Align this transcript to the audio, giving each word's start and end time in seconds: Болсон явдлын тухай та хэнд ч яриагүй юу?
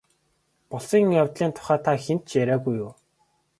Болсон 0.71 1.03
явдлын 1.21 1.51
тухай 1.55 1.79
та 1.85 1.93
хэнд 2.03 2.23
ч 2.27 2.29
яриагүй 2.41 2.75
юу? 2.83 2.91